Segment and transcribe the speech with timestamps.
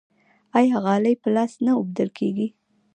[0.59, 2.47] آیا غالۍ په لاس نه اوبدل کیږي؟